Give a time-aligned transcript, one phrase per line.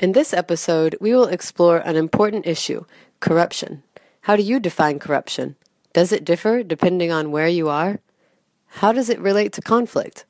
[0.00, 2.86] In this episode, we will explore an important issue
[3.20, 3.82] corruption.
[4.22, 5.56] How do you define corruption?
[5.92, 8.00] Does it differ depending on where you are?
[8.80, 10.24] How does it relate to conflict?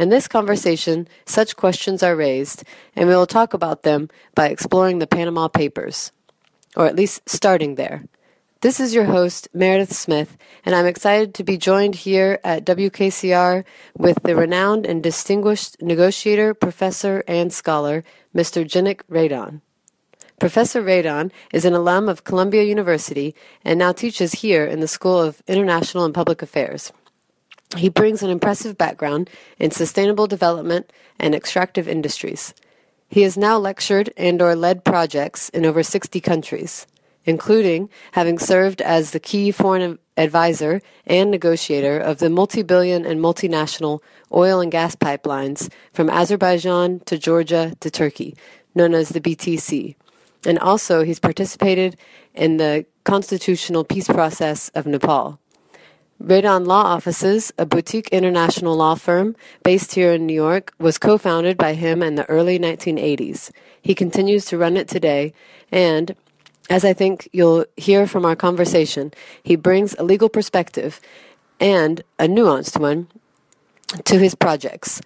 [0.00, 2.64] In this conversation, such questions are raised,
[2.96, 6.10] and we will talk about them by exploring the Panama Papers,
[6.74, 8.02] or at least starting there.
[8.62, 13.62] This is your host, Meredith Smith, and I'm excited to be joined here at WKCR
[13.96, 18.02] with the renowned and distinguished negotiator, professor, and scholar,
[18.34, 18.64] Mr.
[18.64, 19.60] Jenik Radon.
[20.40, 23.34] Professor Radon is an alum of Columbia University
[23.64, 26.92] and now teaches here in the School of International and Public Affairs.
[27.76, 32.54] He brings an impressive background in sustainable development and extractive industries.
[33.08, 36.86] He has now lectured and or led projects in over 60 countries
[37.24, 43.20] including having served as the key foreign advisor and negotiator of the multi billion and
[43.20, 44.00] multinational
[44.32, 48.36] oil and gas pipelines from Azerbaijan to Georgia to Turkey,
[48.74, 49.96] known as the BTC.
[50.46, 51.96] And also, he's participated
[52.34, 55.38] in the constitutional peace process of Nepal.
[56.22, 61.18] Radon Law Offices, a boutique international law firm based here in New York, was co
[61.18, 63.50] founded by him in the early 1980s.
[63.82, 65.32] He continues to run it today,
[65.72, 66.14] and
[66.70, 69.12] as I think you'll hear from our conversation,
[69.42, 71.00] he brings a legal perspective
[71.60, 73.08] and a nuanced one
[74.04, 75.00] to his projects,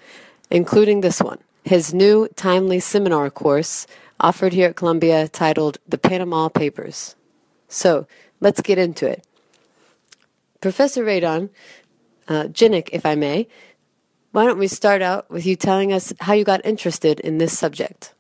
[0.51, 3.87] including this one, his new timely seminar course
[4.21, 7.15] offered here at Columbia titled The Panama Papers.
[7.69, 8.07] So
[8.41, 9.25] let's get into it.
[10.61, 11.51] Professor Radon,
[12.27, 13.47] uh, Jenik, if I may,
[14.33, 17.57] why don't we start out with you telling us how you got interested in this
[17.57, 18.15] subject?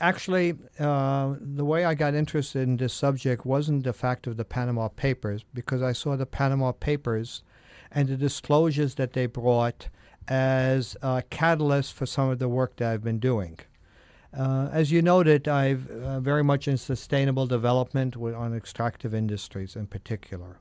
[0.00, 4.46] Actually, uh, the way I got interested in this subject wasn't the fact of the
[4.46, 7.42] Panama Papers, because I saw the Panama Papers
[7.90, 9.88] and the disclosures that they brought
[10.26, 13.58] as a catalyst for some of the work that I've been doing.
[14.32, 19.76] Uh, as you noted, I'm uh, very much in sustainable development with, on extractive industries
[19.76, 20.60] in particular.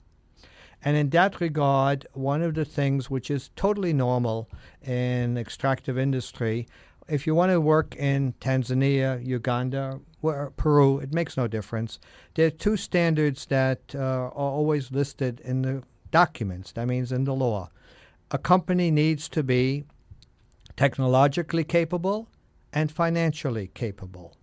[0.83, 4.49] And in that regard, one of the things which is totally normal
[4.81, 6.67] in extractive industry
[7.09, 12.00] if you want to work in Tanzania, Uganda, or Peru, it makes no difference.
[12.36, 17.24] There are two standards that uh, are always listed in the documents, that means in
[17.24, 17.70] the law.
[18.31, 19.86] A company needs to be
[20.75, 22.28] technologically capable
[22.72, 24.36] and financially capable.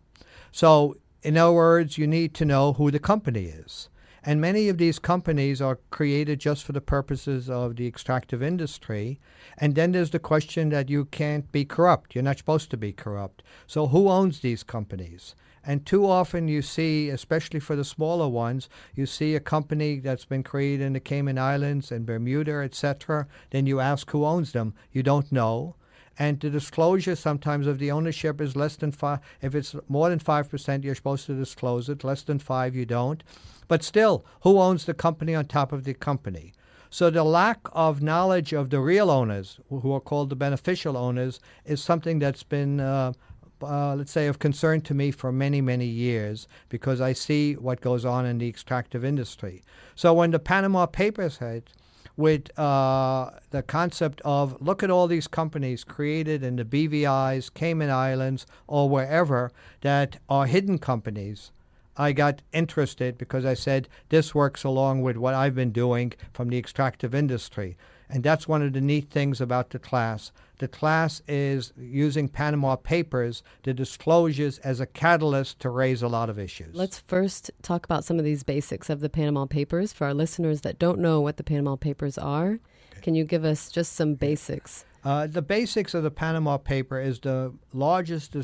[0.53, 3.89] So, in other words, you need to know who the company is.
[4.29, 9.21] And many of these companies are created just for the purposes of the extractive industry.
[9.57, 12.13] And then there's the question that you can't be corrupt.
[12.13, 13.45] You're not supposed to be corrupt.
[13.69, 15.37] So who owns these companies?
[15.65, 20.25] And too often you see, especially for the smaller ones, you see a company that's
[20.25, 23.29] been created in the Cayman Islands and Bermuda, etc.
[23.51, 24.75] Then you ask who owns them.
[24.91, 25.77] You don't know
[26.19, 29.21] and the disclosure sometimes of the ownership is less than five.
[29.43, 32.05] If it's more than five percent, you're supposed to disclose it.
[32.05, 33.23] Less than five, you don't.
[33.69, 36.53] But still, who owns the company on top of the company?
[36.89, 41.41] So the lack of knowledge of the real owners, who are called the beneficial owners,
[41.65, 43.13] is something that's been, uh,
[43.61, 47.81] uh, let's say, of concern to me for many, many years because I see what
[47.81, 49.63] goes on in the extractive industry.
[49.95, 51.73] So when the Panama Papers hit,
[52.17, 57.91] with uh, the concept of look at all these companies created in the BVI's, Cayman
[57.91, 59.51] Islands, or wherever
[59.83, 61.51] that are hidden companies
[61.97, 66.51] I got interested because I said this works along with what I've been doing from
[66.51, 67.77] the extractive industry.
[68.09, 70.31] And that's one of the neat things about the class.
[70.59, 76.31] The class is using Panama Papers, the disclosures, as a catalyst to raise a lot
[76.31, 76.75] of issues.
[76.75, 79.93] Let's first talk about some of these basics of the Panama Papers.
[79.93, 82.59] For our listeners that don't know what the Panama Papers are,
[83.03, 84.85] can you give us just some basics?
[85.05, 88.35] Uh, the basics of the Panama paper is the largest,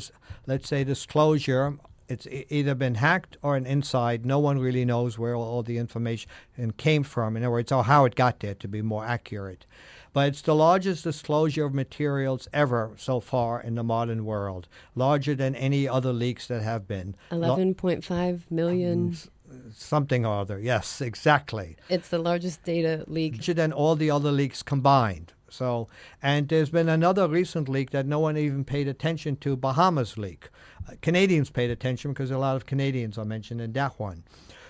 [0.47, 1.77] let's say, disclosure
[2.07, 4.25] it's either been hacked or an inside.
[4.25, 6.29] No one really knows where all the information
[6.77, 7.37] came from.
[7.37, 9.65] In other words, or how it got there, to be more accurate.
[10.13, 15.33] But it's the largest disclosure of materials ever so far in the modern world, larger
[15.33, 17.15] than any other leaks that have been.
[17.31, 19.07] 11.5 million.
[19.49, 20.59] Um, something or other.
[20.59, 21.77] Yes, exactly.
[21.89, 23.33] It's the largest data leak.
[23.33, 25.33] Larger than all the other leaks combined.
[25.53, 25.87] So,
[26.21, 30.49] and there's been another recent leak that no one even paid attention to, Bahamas leak.
[30.87, 34.23] Uh, Canadians paid attention because a lot of Canadians are mentioned in that one.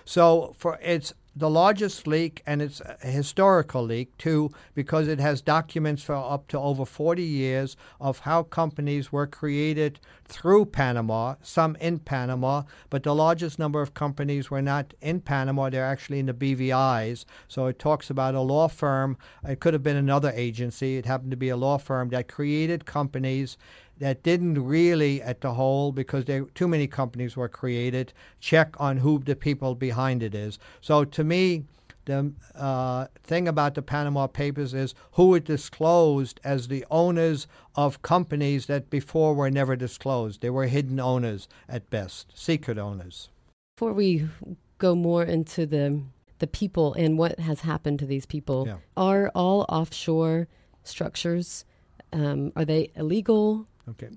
[0.04, 5.40] So, for it's the largest leak, and it's a historical leak too, because it has
[5.40, 11.76] documents for up to over 40 years of how companies were created through Panama, some
[11.76, 16.26] in Panama, but the largest number of companies were not in Panama, they're actually in
[16.26, 17.24] the BVIs.
[17.48, 21.32] So it talks about a law firm, it could have been another agency, it happened
[21.32, 23.56] to be a law firm that created companies
[23.98, 28.98] that didn't really, at the whole, because there too many companies were created, check on
[28.98, 30.58] who the people behind it is.
[30.80, 31.64] So to me,
[32.06, 37.46] the uh, thing about the Panama Papers is who it disclosed as the owners
[37.76, 40.40] of companies that before were never disclosed.
[40.42, 43.30] They were hidden owners at best, secret owners.
[43.76, 44.28] Before we
[44.78, 46.02] go more into the
[46.40, 48.78] the people and what has happened to these people, Yeah.
[48.96, 50.48] are all offshore
[50.82, 51.64] structures
[52.14, 53.66] um, are they illegal?
[53.88, 54.08] Okay.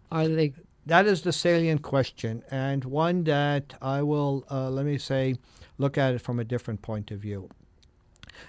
[0.87, 5.35] That is the salient question, and one that I will, uh, let me say,
[5.77, 7.49] look at it from a different point of view.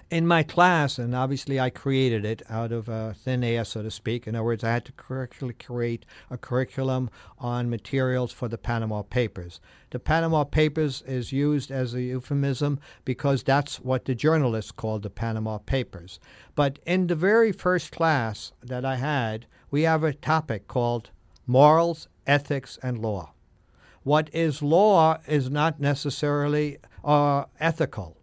[0.08, 3.90] In my class, and obviously I created it out of uh, thin air, so to
[3.90, 4.28] speak.
[4.28, 9.02] In other words, I had to correctly create a curriculum on materials for the Panama
[9.02, 9.60] Papers.
[9.90, 15.10] The Panama Papers is used as a euphemism because that's what the journalists called the
[15.10, 16.20] Panama Papers.
[16.54, 21.10] But in the very first class that I had, we have a topic called
[21.46, 23.32] morals, ethics, and law.
[24.02, 28.16] What is law is not necessarily uh, ethical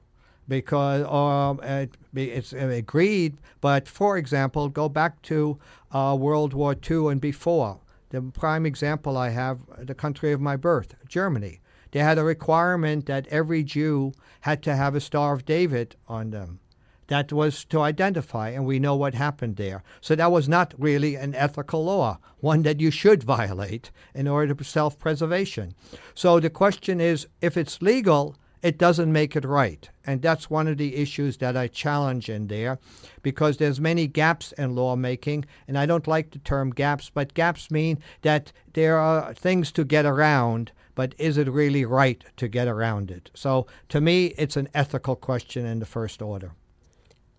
[0.47, 3.37] because um, it, it's agreed.
[3.61, 5.59] But for example, go back to
[5.91, 7.79] uh, World War II and before.
[8.09, 11.61] The prime example I have, the country of my birth, Germany.
[11.91, 16.31] They had a requirement that every Jew had to have a Star of David on
[16.31, 16.59] them.
[17.07, 19.83] That was to identify, and we know what happened there.
[20.01, 24.53] So that was not really an ethical law, one that you should violate in order
[24.53, 25.75] to self preservation.
[26.13, 28.35] So the question is if it's legal,
[28.65, 29.87] it doesn't make it right.
[30.07, 32.79] And that's one of the issues that I challenge in there
[33.21, 37.69] because there's many gaps in lawmaking and I don't like the term gaps, but gaps
[37.69, 42.67] mean that there are things to get around, but is it really right to get
[42.67, 43.29] around it?
[43.35, 46.53] So to me it's an ethical question in the first order.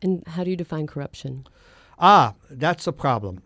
[0.03, 1.47] And how do you define corruption?
[1.99, 3.43] Ah, that's a problem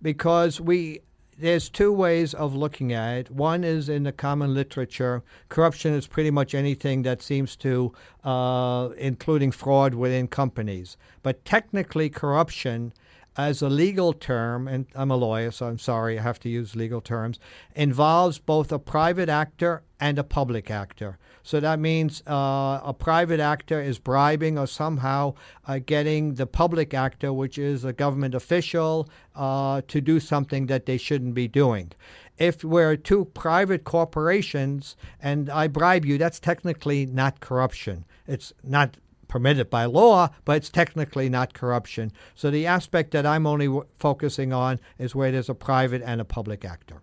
[0.00, 1.00] because we
[1.40, 3.30] there's two ways of looking at it.
[3.30, 7.92] One is in the common literature, corruption is pretty much anything that seems to,
[8.24, 10.96] uh, including fraud within companies.
[11.22, 12.92] But technically, corruption,
[13.36, 16.74] as a legal term, and I'm a lawyer, so I'm sorry I have to use
[16.74, 17.38] legal terms,
[17.76, 21.18] involves both a private actor and a public actor.
[21.48, 25.32] So that means uh, a private actor is bribing or somehow
[25.66, 30.84] uh, getting the public actor, which is a government official, uh, to do something that
[30.84, 31.92] they shouldn't be doing.
[32.36, 38.04] If we're two private corporations and I bribe you, that's technically not corruption.
[38.26, 42.12] It's not permitted by law, but it's technically not corruption.
[42.34, 46.20] So the aspect that I'm only w- focusing on is where there's a private and
[46.20, 47.00] a public actor.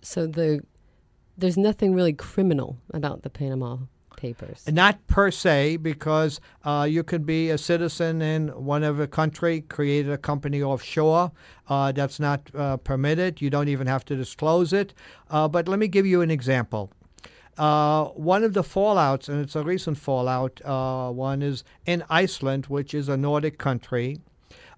[0.00, 0.62] So the
[1.36, 3.78] there's nothing really criminal about the Panama
[4.16, 4.62] Papers.
[4.70, 9.62] Not per se, because uh, you could be a citizen in one of a country,
[9.62, 11.32] create a company offshore.
[11.68, 13.40] Uh, that's not uh, permitted.
[13.40, 14.94] You don't even have to disclose it.
[15.28, 16.92] Uh, but let me give you an example.
[17.58, 22.66] Uh, one of the fallouts, and it's a recent fallout, uh, one is in Iceland,
[22.66, 24.20] which is a Nordic country.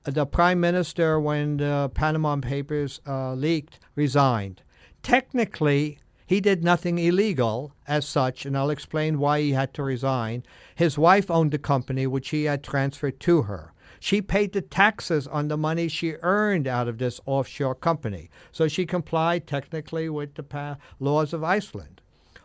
[0.04, 4.62] The prime minister, when the Panama Papers leaked, resigned.
[5.02, 10.42] Technically, he did nothing illegal as such, and I'll explain why he had to resign.
[10.74, 13.72] His wife owned the company, which he had transferred to her.
[14.00, 18.68] She paid the taxes on the money she earned out of this offshore company, so
[18.68, 22.00] she complied technically with the laws of Iceland.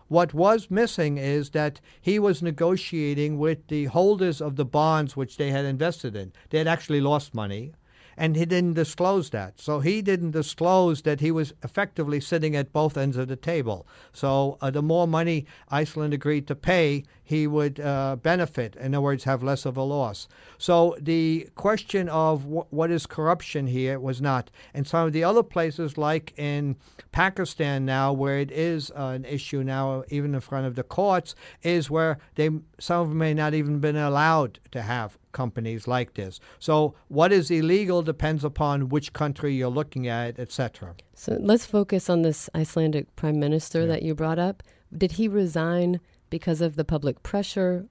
[0.08, 5.38] What was missing is that he was negotiating with the holders of the bonds which
[5.38, 6.34] they had invested in.
[6.50, 7.74] They had actually lost money
[8.20, 9.62] and he didn't disclose that.
[9.62, 13.88] So he didn't disclose that he was effectively sitting at both ends of the table.
[14.12, 18.76] So uh, the more money Iceland agreed to pay, he would uh, benefit.
[18.78, 20.28] In other words, have less of a loss.
[20.58, 24.50] So the question of wh- what is corruption here was not.
[24.74, 26.76] And some of the other places, like in
[27.12, 31.36] Pakistan now, where it is uh, an issue now, even in front of the courts,
[31.62, 36.16] is where they some of them may not even been allowed to have companies like
[36.16, 36.40] this.
[36.58, 40.96] So what is illegal depends upon which country you're looking at, etc.
[41.14, 43.86] So let's focus on this Icelandic prime minister Yeah.
[43.92, 44.64] that you brought up.
[44.98, 47.88] Did he resign because of the public pressure?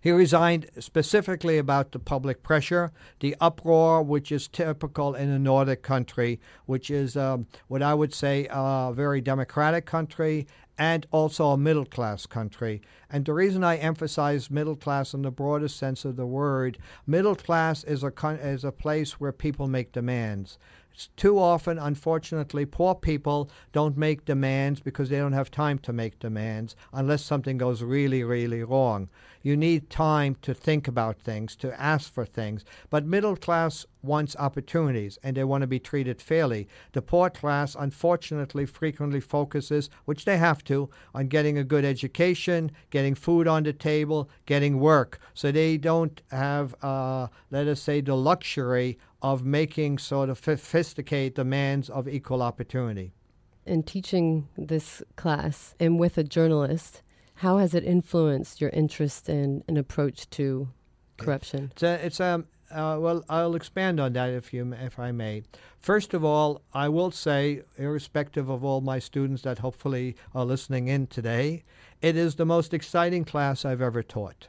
[0.00, 5.82] He resigned specifically about the public pressure, the uproar, which is typical in a Nordic
[5.82, 10.46] country, which is um, what I would say a very democratic country
[10.78, 12.82] and also a middle class country.
[13.10, 17.36] And the reason I emphasize middle class in the broadest sense of the word, middle
[17.36, 18.12] class is a
[18.42, 20.58] is a place where people make demands.
[21.16, 26.18] Too often, unfortunately, poor people don't make demands because they don't have time to make
[26.18, 29.08] demands unless something goes really, really wrong.
[29.42, 32.64] You need time to think about things, to ask for things.
[32.90, 36.68] But middle class wants opportunities and they want to be treated fairly.
[36.92, 42.70] The poor class, unfortunately, frequently focuses, which they have to, on getting a good education,
[42.90, 45.18] getting food on the table, getting work.
[45.34, 51.34] So they don't have, uh, let us say, the luxury of making sort of sophisticated
[51.34, 53.12] demands of equal opportunity.
[53.64, 57.02] In teaching this class and with a journalist,
[57.36, 60.68] how has it influenced your interest in an approach to
[61.16, 61.70] corruption?
[61.72, 65.42] It's a, it's a uh, well, I'll expand on that if you if I may.
[65.78, 70.88] First of all, I will say, irrespective of all my students that hopefully are listening
[70.88, 71.64] in today,
[72.00, 74.48] it is the most exciting class I've ever taught.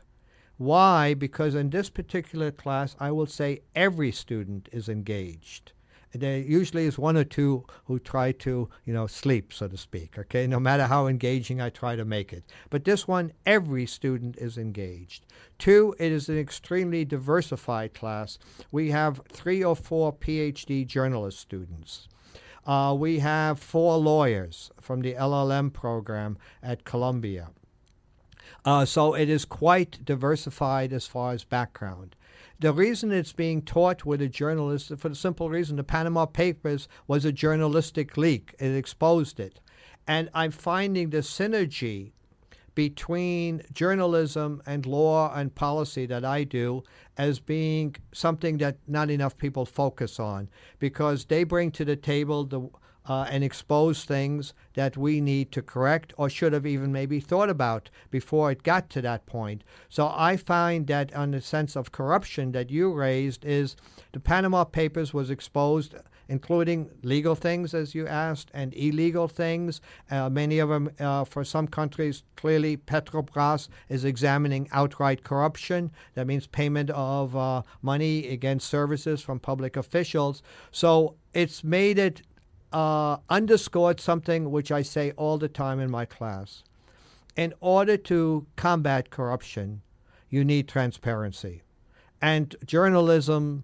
[0.58, 1.14] Why?
[1.14, 5.74] Because in this particular class, I will say every student is engaged.
[6.14, 10.20] There usually is one or two who try to, you know, sleep, so to speak.
[10.20, 12.44] Okay, no matter how engaging I try to make it.
[12.70, 15.26] But this one, every student is engaged.
[15.58, 18.38] Two, it is an extremely diversified class.
[18.72, 22.08] We have three or four PhD journalist students.
[22.66, 27.50] Uh, we have four lawyers from the LLM program at Columbia.
[28.66, 32.16] Uh, so it is quite diversified as far as background.
[32.60, 36.88] The reason it's being taught with a journalist, for the simple reason, the Panama Papers
[37.08, 38.56] was a journalistic leak.
[38.60, 39.60] It exposed it.
[40.08, 42.12] And I'm finding the synergy
[42.76, 46.84] between journalism and law and policy that I do
[47.18, 52.46] as being something that not enough people focus on because they bring to the table
[52.46, 52.70] the
[53.06, 57.50] uh, and expose things that we need to correct or should have even maybe thought
[57.50, 59.64] about before it got to that point.
[59.90, 63.76] So I find that on the sense of corruption that you raised is
[64.12, 65.96] the Panama Papers was exposed
[66.30, 69.82] including legal things, as you asked, and illegal things.
[70.10, 75.92] Uh, many of them, uh, for some countries, clearly Petrobras is examining outright corruption.
[76.16, 80.42] That means payment of uh, money against services from public officials.
[80.72, 82.22] So it's made it
[82.74, 86.64] uh, underscored something which I say all the time in my class.
[87.36, 89.82] In order to combat corruption,
[90.30, 91.62] you need transparency.
[92.22, 93.64] And journalism,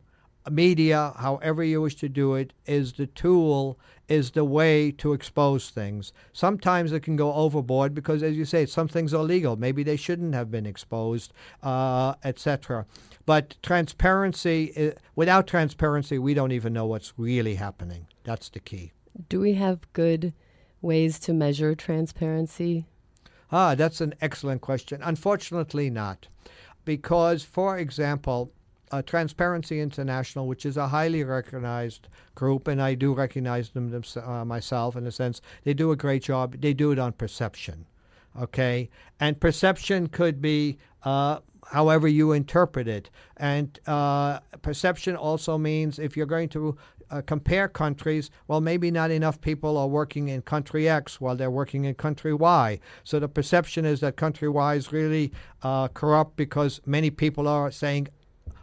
[0.49, 5.69] media, however you wish to do it, is the tool, is the way to expose
[5.69, 6.11] things.
[6.33, 9.55] Sometimes it can go overboard because, as you say, some things are legal.
[9.55, 11.31] Maybe they shouldn't have been exposed,
[11.63, 12.85] uh, etc.
[13.25, 18.07] But transparency, uh, without transparency, we don't even know what's really happening.
[18.23, 18.91] That's the key.
[19.27, 20.33] Do we have good
[20.81, 22.85] ways to measure transparency?
[23.51, 25.01] Ah, that's an excellent question.
[25.03, 26.27] Unfortunately, not.
[26.85, 28.51] Because, for example,
[28.91, 34.45] uh, Transparency International, which is a highly recognized group, and I do recognize them, uh,
[34.45, 36.61] myself in a sense, they do a great job.
[36.61, 37.85] They do it on perception.
[38.39, 38.89] Okay?
[39.19, 41.39] And perception could be uh,
[41.71, 43.09] however you interpret it.
[43.37, 46.77] And uh, perception also means if you're going to
[47.11, 51.51] uh, compare countries, well, maybe not enough people are working in country X while they're
[51.51, 52.79] working in country Y.
[53.03, 55.31] So the perception is that country Y is really
[55.63, 58.09] uh, corrupt because many people are saying,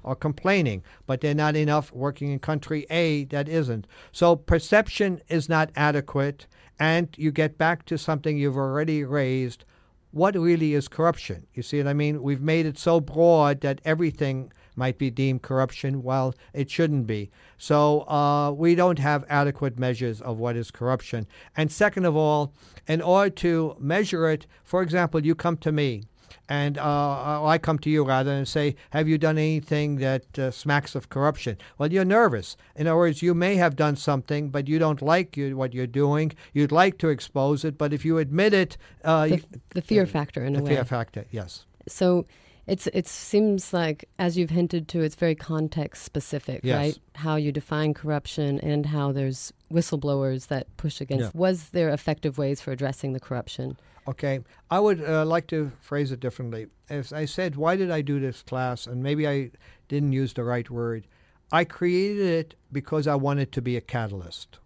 [0.05, 3.87] are complaining, but they're not enough working in country A that isn't.
[4.13, 6.47] So perception is not adequate,
[6.79, 9.65] and you get back to something you've already raised.
[10.13, 11.47] What really is corruption?
[11.53, 12.23] You see what I mean?
[12.23, 17.31] We've made it so broad that everything might be deemed corruption while it shouldn't be.
[17.59, 21.27] So uh, we don't have adequate measures of what is corruption.
[21.57, 22.53] And second of all,
[22.87, 26.05] in order to measure it, for example, you come to me
[26.49, 30.51] and uh, I come to you rather and say, Have you done anything that uh,
[30.51, 31.59] smacks of corruption?
[31.79, 32.57] Well, you're nervous.
[32.77, 35.87] In other words, you may have done something, but you don't like you, what you're
[35.87, 36.33] doing.
[36.53, 38.77] You'd like to expose it, but if you admit it.
[39.03, 40.69] Uh, the, the, fear factor, in a way.
[40.69, 41.65] The fear factor, yes.
[41.89, 42.27] So
[42.67, 46.77] it's it seems like as you've hinted to, it's very context specific, yes.
[46.77, 46.99] right?
[47.15, 51.35] How you define corruption and how there's whistleblowers that push against.
[51.35, 51.41] Yeah.
[51.41, 53.77] Was there effective ways for addressing the corruption?
[54.09, 56.67] Okay, I would uh, like to phrase it differently.
[56.89, 58.87] As I said, why did I do this class?
[58.87, 59.51] And maybe I
[59.89, 61.07] didn't use the right word.
[61.51, 64.59] I created it because I wanted to be a catalyst.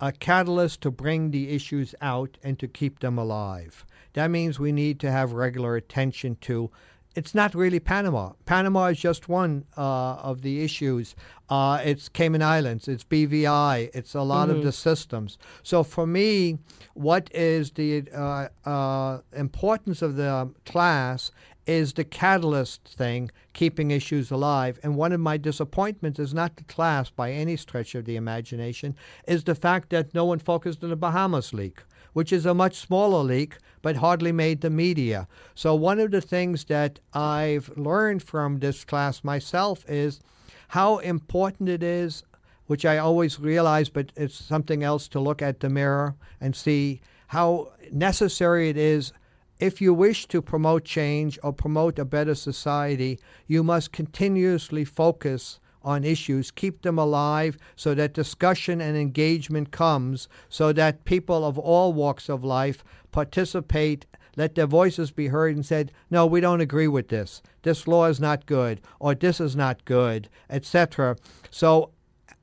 [0.00, 3.84] A catalyst to bring the issues out and to keep them alive.
[4.14, 6.70] That means we need to have regular attention to
[7.14, 8.32] it's not really Panama.
[8.46, 11.16] Panama is just one uh, of the issues.
[11.48, 14.58] Uh, it's Cayman Islands, it's BVI, it's a lot mm-hmm.
[14.58, 15.36] of the systems.
[15.64, 16.58] So for me,
[16.94, 21.32] what is the uh, uh importance of the class
[21.66, 24.78] is the catalyst thing keeping issues alive.
[24.82, 28.96] And one of my disappointments is not the class by any stretch of the imagination,
[29.26, 32.76] is the fact that no one focused on the Bahamas leak, which is a much
[32.76, 35.26] smaller leak but hardly made the media.
[35.54, 40.20] So, one of the things that I've learned from this class myself is
[40.68, 42.22] how important it is,
[42.66, 47.00] which I always realize, but it's something else to look at the mirror and see
[47.28, 49.12] how necessary it is
[49.60, 55.59] if you wish to promote change or promote a better society, you must continuously focus
[55.82, 61.58] on issues, keep them alive so that discussion and engagement comes, so that people of
[61.58, 64.06] all walks of life participate,
[64.36, 67.42] let their voices be heard and said, no, we don't agree with this.
[67.62, 71.16] This law is not good, or this is not good, etc.
[71.50, 71.90] So,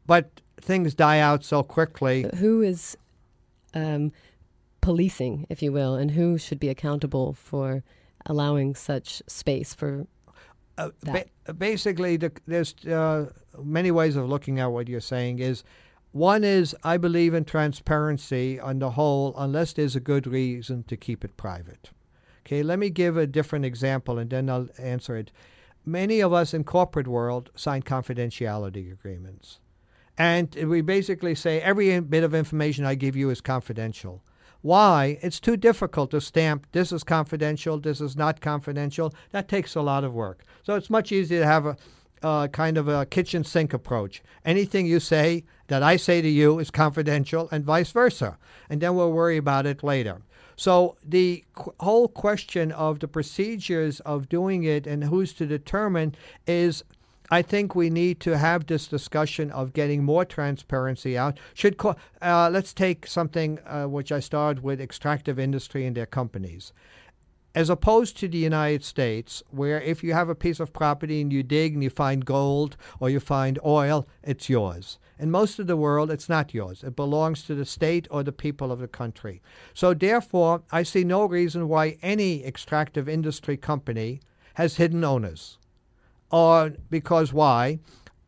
[0.06, 2.26] but things die out so quickly.
[2.36, 2.98] Who is
[3.74, 4.12] um,
[4.82, 7.84] policing, if you will, and who should be accountable for
[8.26, 10.08] allowing such space for
[10.78, 13.32] uh, ba- basically, the, there's uh,
[13.62, 15.40] many ways of looking at what you're saying.
[15.40, 15.64] Is
[16.12, 20.98] one is I believe in transparency on the whole, unless there's a good reason to
[20.98, 21.92] keep it private.
[22.46, 25.32] Okay, let me give a different example, and then I'll answer it.
[25.86, 29.60] Many of us in corporate world sign confidentiality agreements,
[30.18, 34.24] and we basically say every bit of information I give you is confidential.
[34.62, 35.18] Why?
[35.22, 39.14] It's too difficult to stamp this is confidential, this is not confidential.
[39.32, 40.44] That takes a lot of work.
[40.64, 41.78] So it's much easier to have a
[42.24, 44.24] uh, kind of a kitchen sink approach.
[44.46, 48.38] Anything you say that I say to you is confidential, and vice versa.
[48.70, 50.22] And then we'll worry about it later.
[50.56, 56.16] So the qu- whole question of the procedures of doing it and who's to determine
[56.48, 56.84] is
[57.30, 61.38] I think we need to have this discussion of getting more transparency out.
[61.54, 66.06] Should co- uh, let's take something uh, which I started with extractive industry and their
[66.06, 66.72] companies.
[67.54, 71.34] As opposed to the United States, where if you have a piece of property and
[71.34, 74.98] you dig and you find gold or you find oil, it's yours.
[75.20, 76.84] In most of the world, it's not yours.
[76.84, 79.42] It belongs to the state or the people of the country.
[79.74, 84.22] So, therefore, I see no reason why any extractive industry company
[84.54, 85.58] has hidden owners
[86.32, 87.80] or because why?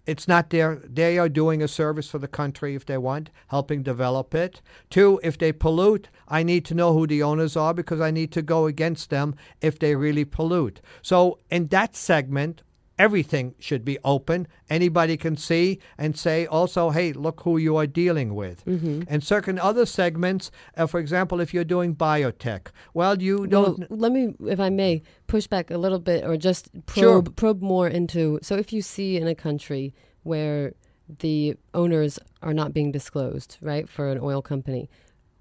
[0.05, 3.83] It's not their, they are doing a service for the country if they want, helping
[3.83, 4.59] develop it.
[4.89, 8.31] Two, if they pollute, I need to know who the owners are because I need
[8.31, 10.81] to go against them if they really pollute.
[11.03, 12.63] So, in that segment,
[12.99, 14.47] everything should be open.
[14.69, 18.63] Anybody can see and say also, hey, look who you are dealing with.
[18.65, 19.03] Mm-hmm.
[19.07, 23.79] And certain other segments, uh, for example, if you're doing biotech, well, you don't.
[23.79, 27.33] Well, let me, if I may, push back a little bit or just probe, Sure.
[27.35, 28.37] probe more into.
[28.43, 30.73] So if you see in a country where
[31.19, 34.89] the owners are not being disclosed, right, for an oil company,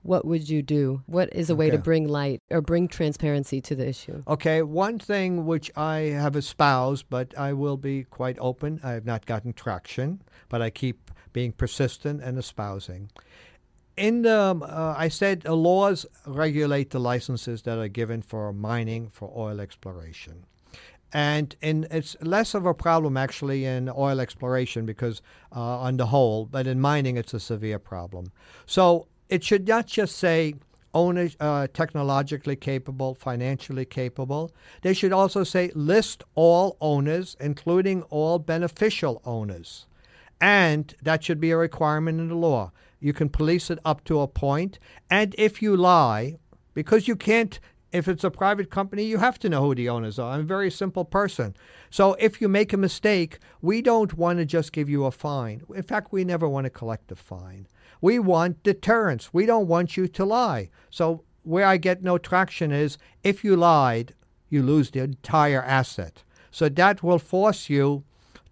[0.08, 1.02] what would you do?
[1.04, 4.22] What is a way to bring light or bring transparency to the issue?
[4.26, 8.80] Okay, one thing which I have espoused, but I will be quite open.
[8.82, 13.10] I have not gotten traction, but I keep being persistent and espousing.
[13.98, 18.50] In the, um, uh, I said uh, laws regulate the licenses that are given for
[18.52, 20.46] mining for oil exploration.
[21.12, 25.20] And in, it's less of a problem actually in oil exploration because
[25.54, 28.32] uh, on the whole, but in mining it's a severe problem.
[28.64, 30.54] So it should not just say
[30.94, 34.50] owners uh, technologically capable, financially capable.
[34.82, 39.86] They should also say list all owners, including all beneficial owners.
[40.40, 42.72] And that should be a requirement in the law.
[43.00, 44.78] You can police it up to a point.
[45.10, 46.38] And if you lie,
[46.74, 47.58] because you can't,
[47.92, 50.32] if it's a private company, you have to know who the owners are.
[50.32, 51.56] I'm a very simple person.
[51.90, 55.62] So if you make a mistake, we don't want to just give you a fine.
[55.74, 57.66] In fact, we never want to collect a fine.
[58.00, 59.32] We want deterrence.
[59.32, 60.70] We don't want you to lie.
[60.90, 64.14] So where I get no traction is if you lied,
[64.50, 66.22] you lose the entire asset.
[66.50, 68.04] So that will force you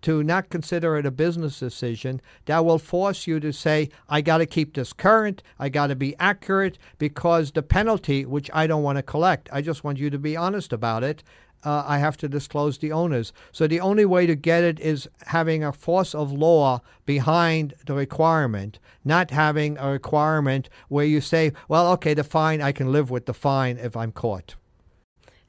[0.03, 2.21] to not consider it a business decision.
[2.45, 5.97] That will force you to say, I got to keep this current, I got to
[5.97, 10.11] be accurate, because the penalty, which I don't want to collect, I just want you
[10.11, 11.23] to be honest about it.
[11.65, 13.33] Uh, I have to disclose the owners.
[13.51, 17.95] So the only way to get it is having a force of law behind the
[17.95, 23.11] requirement, not having a requirement where you say, well, okay, the fine, I can live
[23.11, 24.55] with the fine if I'm caught.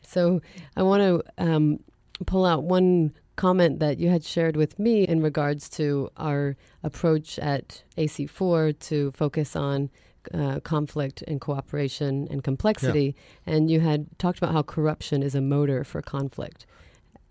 [0.02, 0.42] So
[0.76, 1.82] I want to um,
[2.26, 7.40] pull out one comment that you had shared with me in regards to our approach
[7.40, 9.90] at AC4 to focus on
[10.34, 13.16] uh, conflict and cooperation and complexity.
[13.46, 16.66] And you had talked about how corruption is a motor for conflict.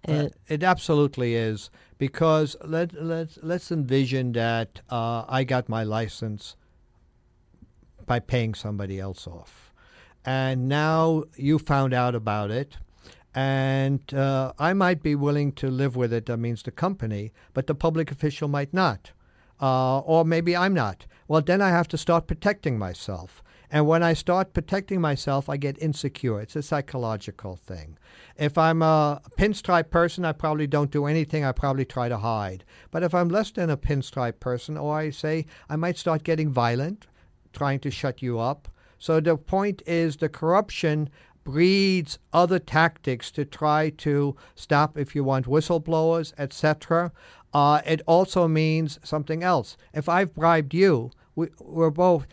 [0.05, 5.83] And Uh, it absolutely is because let let let's envision that uh, I got my
[5.83, 6.57] license
[8.07, 9.73] by paying somebody else off,
[10.25, 12.79] and now you found out about it,
[13.37, 17.67] And uh, I might be willing to live with it, that means the company, but
[17.67, 19.13] the public official might not.
[19.61, 21.05] Uh, or maybe I'm not.
[21.29, 23.43] Well, then I have to start protecting myself.
[23.71, 26.41] And when I start protecting myself, I get insecure.
[26.41, 27.99] It's a psychological thing.
[28.39, 31.45] If I'm a pinstripe person, I probably don't do anything.
[31.45, 32.65] I probably try to hide.
[32.91, 36.51] But if I'm less than a pinstripe person, or I say I might start getting
[36.51, 37.07] violent,
[37.53, 38.69] trying to shut you up.
[38.99, 41.11] So the point is the corruption
[41.47, 47.13] breeds other tactics to try to stop, if you want, whistleblowers, etc.
[47.55, 49.77] Uh, it also means something else.
[49.95, 52.27] If I've bribed you, we, we're both.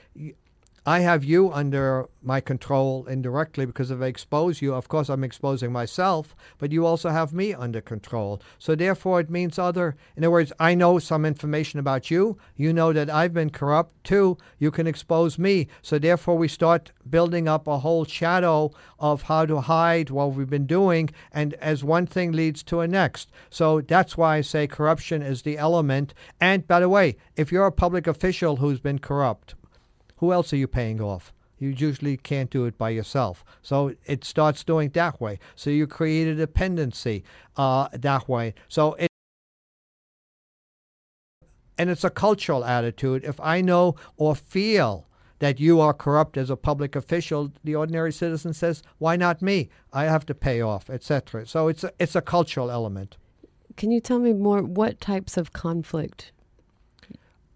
[0.86, 5.24] I have you under my control indirectly because if I expose you, of course, I'm
[5.24, 8.41] exposing myself, but you also have me under control.
[8.60, 9.96] So therefore, it means other.
[10.17, 12.38] In other words, I know some information about you.
[12.58, 14.38] You know that I've been corrupt too.
[14.60, 15.69] You can expose me.
[15.82, 20.50] So therefore, we start building up a whole shadow of how to hide what we've
[20.50, 23.32] been doing, and as one thing leads to a next.
[23.50, 26.13] So that's why I say corruption is the element.
[26.41, 29.56] And by the way, if you're a public official who's been corrupt,
[30.23, 31.33] who else are you paying off?
[31.59, 33.43] You usually can't do it by yourself.
[33.62, 35.38] So it starts doing that way.
[35.53, 37.25] So you create a dependency
[37.57, 38.53] uh, that way.
[38.69, 39.09] So it
[41.77, 43.25] and it's a cultural attitude.
[43.25, 45.09] If I know or feel
[45.39, 49.67] that you are corrupt as a public official, the ordinary citizen says, "Why not me?
[49.91, 53.17] I have to pay off, etc." So it's a, it's a cultural element.
[53.75, 54.62] Can you tell me more?
[54.62, 56.31] What types of conflict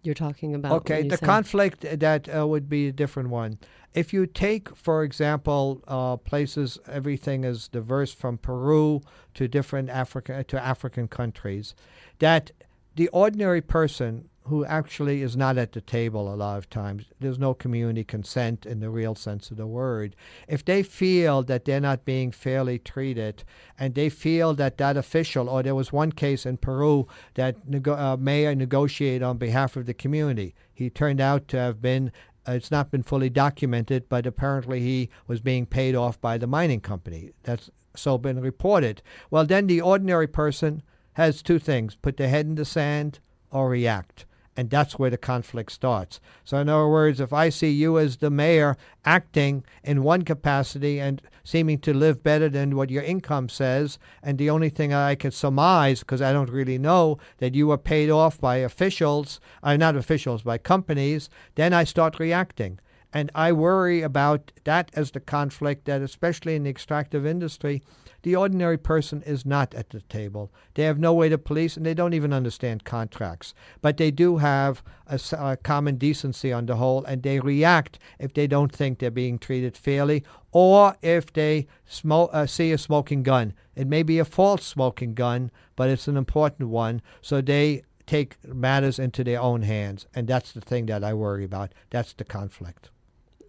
[0.03, 0.71] you're talking about.
[0.71, 3.57] Okay, the conflict that uh, would be a different one.
[3.93, 9.01] If you take, for example, uh, places, everything is diverse from Peru
[9.33, 11.73] to different Africa to African countries,
[12.19, 12.51] that
[12.95, 17.05] the ordinary person who actually is not at the table a lot of times.
[17.19, 20.15] There's no community consent in the real sense of the word.
[20.47, 23.43] If they feel that they're not being fairly treated
[23.77, 27.95] and they feel that that official, or there was one case in Peru that nego-
[27.95, 30.55] uh, mayor negotiated on behalf of the community.
[30.73, 32.11] He turned out to have been
[32.47, 36.47] uh, it's not been fully documented, but apparently he was being paid off by the
[36.47, 37.31] mining company.
[37.43, 39.01] That's so been reported.
[39.29, 40.81] Well, then the ordinary person
[41.13, 43.19] has two things put their head in the sand
[43.51, 44.25] or react
[44.57, 46.19] and that's where the conflict starts.
[46.43, 50.99] So, in other words, if I see you as the mayor acting in one capacity
[50.99, 55.13] and seeming to live better than what your income says, and the only thing I
[55.13, 59.77] can surmise, because I don't really know, that you were paid off by officials, uh,
[59.77, 62.79] not officials, by companies, then I start reacting.
[63.13, 67.81] And I worry about that as the conflict that, especially in the extractive industry,
[68.23, 70.51] the ordinary person is not at the table.
[70.73, 73.53] They have no way to police and they don't even understand contracts.
[73.81, 78.33] But they do have a, a common decency on the whole and they react if
[78.33, 81.67] they don't think they're being treated fairly or if they
[82.11, 83.53] uh, see a smoking gun.
[83.75, 87.01] It may be a false smoking gun, but it's an important one.
[87.21, 90.07] So they take matters into their own hands.
[90.15, 91.73] And that's the thing that I worry about.
[91.91, 92.89] That's the conflict.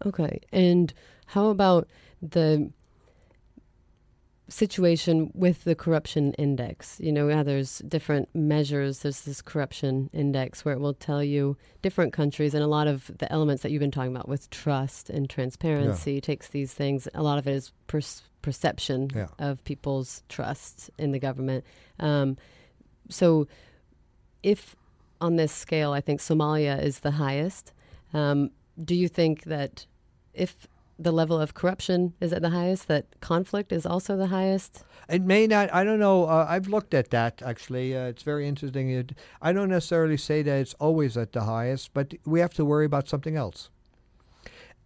[0.07, 0.41] Okay.
[0.53, 0.93] And
[1.27, 1.89] how about
[2.23, 2.71] the
[4.49, 6.99] situation with the corruption index.
[7.01, 9.01] You know, yeah, there's different measures.
[9.01, 13.11] There's this corruption index where it will tell you different countries and a lot of
[13.19, 16.21] the elements that you've been talking about with trust and transparency yeah.
[16.21, 17.07] takes these things.
[17.15, 18.01] A lot of it is per-
[18.41, 19.29] perception yeah.
[19.39, 21.65] of people's trust in the government.
[22.01, 22.37] Um,
[23.11, 23.47] so,
[24.43, 24.77] if
[25.21, 27.73] on this scale, I think Somalia is the highest.
[28.15, 28.51] Um,
[28.83, 29.87] do you think that
[30.33, 30.67] if
[30.99, 34.85] the level of corruption is at the highest, that conflict is also the highest?
[35.09, 35.73] It may not.
[35.73, 36.25] I don't know.
[36.25, 37.97] Uh, I've looked at that actually.
[37.97, 38.91] Uh, it's very interesting.
[38.91, 42.65] It, I don't necessarily say that it's always at the highest, but we have to
[42.65, 43.71] worry about something else.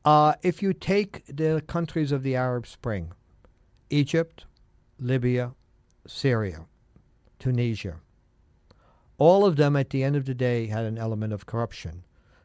[0.05, 3.13] Uh, if you take the countries of the Arab Spring,
[3.89, 4.45] Egypt,
[4.99, 5.53] Libya,
[6.07, 6.67] Syria,
[7.39, 8.01] Tunisia,
[9.19, 12.03] all of them at the end of the day had an element of corruption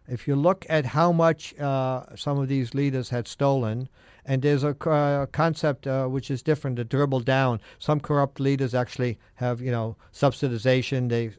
[0.07, 3.89] if you look at how much uh, some of these leaders had stolen,
[4.25, 7.61] and there's a uh, concept uh, which is different, to dribble down.
[7.79, 11.09] Some corrupt leaders actually have, you know, subsidization.
[11.09, 11.31] They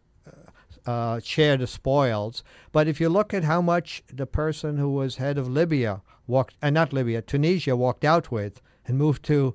[0.86, 2.42] uh, uh, share the spoils.
[2.72, 6.54] But if you look at how much the person who was head of Libya walked,
[6.62, 9.54] and uh, not Libya, Tunisia walked out with and moved to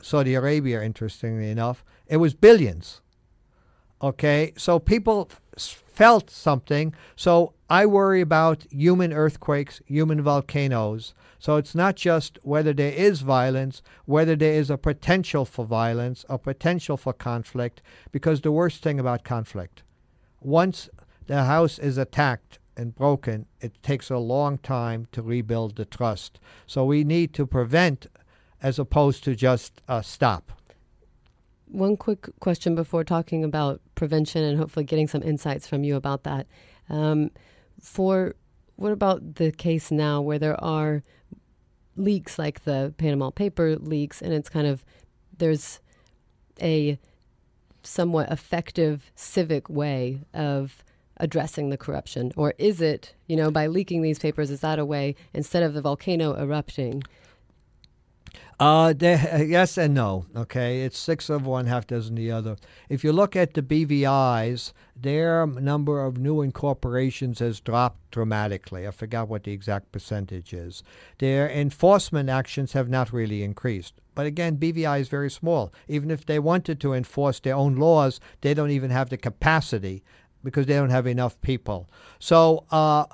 [0.00, 3.02] Saudi Arabia, interestingly enough, it was billions.
[4.00, 5.30] Okay, so people
[5.92, 6.94] felt something.
[7.16, 11.14] So I worry about human earthquakes, human volcanoes.
[11.38, 16.24] So it's not just whether there is violence, whether there is a potential for violence,
[16.28, 19.82] a potential for conflict, because the worst thing about conflict,
[20.40, 20.88] once
[21.26, 26.38] the house is attacked and broken, it takes a long time to rebuild the trust.
[26.66, 28.06] So we need to prevent
[28.62, 30.52] as opposed to just uh, stop.
[31.72, 36.24] One quick question before talking about prevention and hopefully getting some insights from you about
[36.24, 36.46] that.
[36.88, 37.30] Um,
[37.80, 38.34] for
[38.76, 41.02] what about the case now where there are
[41.96, 44.84] leaks like the Panama paper leaks, and it's kind of
[45.38, 45.80] there's
[46.60, 46.98] a
[47.82, 50.84] somewhat effective civic way of
[51.16, 52.32] addressing the corruption?
[52.36, 55.74] Or is it, you know, by leaking these papers, is that a way, instead of
[55.74, 57.02] the volcano erupting,
[58.60, 60.26] uh, they, yes and no.
[60.36, 62.56] Okay, it's six of one, half dozen the other.
[62.88, 68.86] If you look at the BVI's, their number of new incorporations has dropped dramatically.
[68.86, 70.82] I forgot what the exact percentage is.
[71.18, 73.94] Their enforcement actions have not really increased.
[74.14, 75.72] But again, BVI is very small.
[75.88, 80.04] Even if they wanted to enforce their own laws, they don't even have the capacity
[80.44, 81.88] because they don't have enough people.
[82.18, 83.06] So, uh,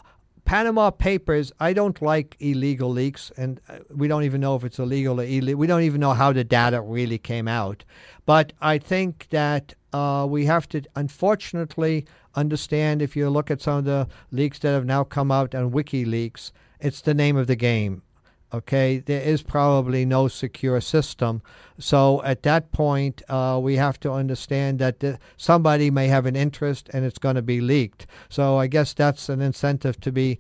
[0.49, 4.79] Panama Papers, I don't like illegal leaks, and uh, we don't even know if it's
[4.79, 5.61] illegal or illegal.
[5.61, 7.85] We don't even know how the data really came out.
[8.25, 13.81] But I think that uh, we have to, unfortunately, understand if you look at some
[13.81, 17.55] of the leaks that have now come out on WikiLeaks, it's the name of the
[17.55, 18.01] game
[18.53, 18.99] okay?
[18.99, 21.43] There is probably no secure system.
[21.79, 26.35] So at that point uh, we have to understand that the, somebody may have an
[26.35, 28.07] interest and it's going to be leaked.
[28.29, 30.39] So i guess that's an incentive to be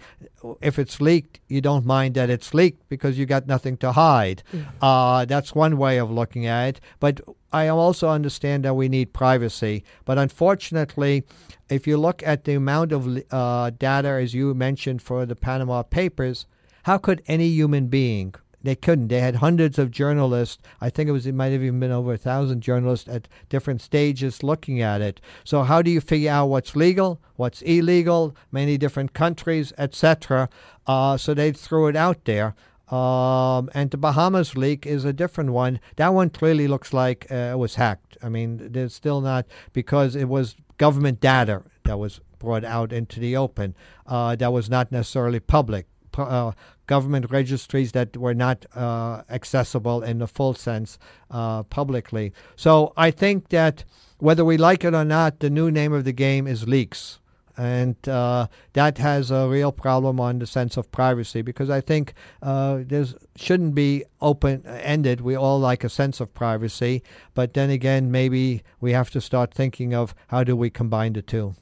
[0.60, 4.42] if it's leaked you don't mind that it's leaked because you got nothing to hide.
[4.52, 4.66] Mm.
[4.82, 6.80] uh, that's one way of looking at it.
[6.98, 7.20] But
[7.52, 9.84] i also understand that we need privacy.
[10.04, 11.24] But unfortunately
[11.68, 15.82] if you look at the amount of uh, data as you mentioned for the panama
[15.82, 16.46] papers
[16.84, 18.34] how could any human being?
[18.62, 19.08] They couldn't.
[19.08, 20.62] They had hundreds of journalists.
[20.80, 23.80] I think it was it might have even been over a thousand journalists at different
[23.80, 25.20] stages looking at it.
[25.44, 30.48] So how do you figure out what's legal, what's illegal, many different countries, etc.
[30.86, 32.54] Uh, so they threw it out there.
[32.88, 35.78] Um, and the Bahamas leak is a different one.
[35.96, 38.16] That one clearly looks like uh, it was hacked.
[38.22, 43.20] I mean, there's still not because it was government data that was brought out into
[43.20, 43.74] the open.
[44.06, 45.86] Uh, that was not necessarily public.
[46.18, 46.52] Uh,
[46.88, 50.98] government registries that were not uh, accessible in the full sense
[51.30, 52.32] uh, publicly.
[52.56, 53.84] So I think that
[54.18, 57.20] whether we like it or not, the new name of the game is leaks.
[57.56, 62.14] And uh, that has a real problem on the sense of privacy because I think
[62.40, 63.04] uh, there
[63.34, 65.20] shouldn't be open ended.
[65.20, 67.02] We all like a sense of privacy,
[67.34, 71.22] but then again, maybe we have to start thinking of how do we combine the
[71.22, 71.56] two.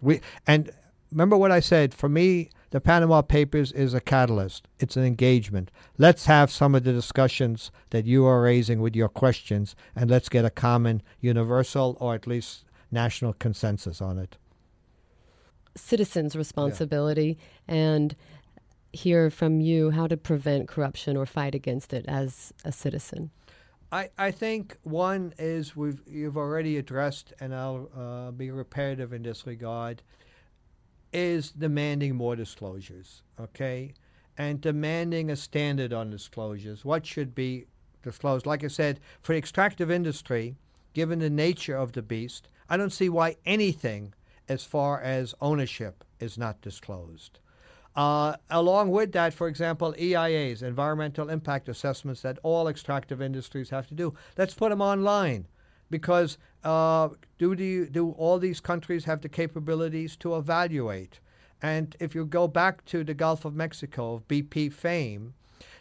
[0.00, 0.70] We and
[1.10, 1.92] remember what I said.
[1.92, 5.70] For me, the Panama Papers is a catalyst, it's an engagement.
[5.98, 10.30] Let's have some of the discussions that you are raising with your questions, and let's
[10.30, 14.38] get a common, universal, or at least national consensus on it.
[15.76, 17.36] Citizens' responsibility
[17.68, 17.74] yeah.
[17.74, 18.16] and
[18.90, 23.30] hear from you how to prevent corruption or fight against it as a citizen.
[23.90, 29.22] I, I think one is we've you've already addressed, and I'll uh, be repetitive in
[29.22, 30.02] this regard
[31.12, 33.94] is demanding more disclosures, okay?
[34.38, 36.84] And demanding a standard on disclosures.
[36.84, 37.66] What should be
[38.02, 38.46] disclosed?
[38.46, 40.56] Like I said, for the extractive industry,
[40.94, 44.14] given the nature of the beast, I don't see why anything
[44.48, 47.38] as far as ownership is not disclosed.
[47.94, 53.86] Uh, along with that, for example, EIAs, environmental impact assessments that all extractive industries have
[53.88, 55.46] to do, let's put them online
[55.92, 61.20] because uh, do, the, do all these countries have the capabilities to evaluate?
[61.62, 65.34] And if you go back to the Gulf of Mexico, of BP fame,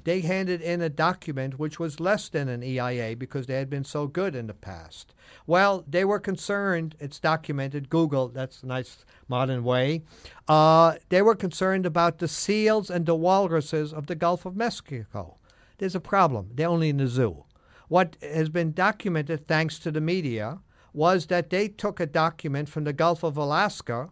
[0.04, 3.84] they handed in a document which was less than an EIA because they had been
[3.84, 5.14] so good in the past.
[5.48, 10.04] Well, they were concerned, it's documented, Google, that's a nice modern way.
[10.48, 15.38] Uh, they were concerned about the seals and the walruses of the Gulf of Mexico.
[15.78, 17.46] There's a problem, they're only in the zoo.
[17.92, 20.60] What has been documented thanks to the media
[20.94, 24.12] was that they took a document from the Gulf of Alaska,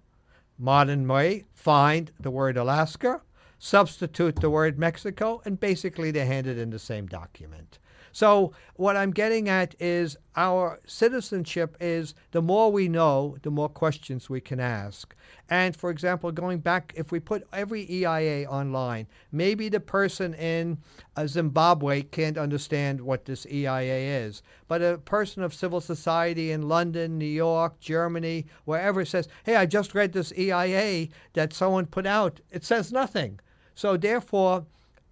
[0.58, 3.22] modern way, find the word Alaska,
[3.58, 7.79] substitute the word Mexico, and basically they handed in the same document.
[8.12, 13.70] So, what I'm getting at is our citizenship is the more we know, the more
[13.70, 15.14] questions we can ask.
[15.50, 20.78] And for example, going back, if we put every EIA online, maybe the person in
[21.16, 24.44] uh, Zimbabwe can't understand what this EIA is.
[24.68, 29.66] But a person of civil society in London, New York, Germany, wherever says, hey, I
[29.66, 33.40] just read this EIA that someone put out, it says nothing.
[33.74, 34.66] So therefore,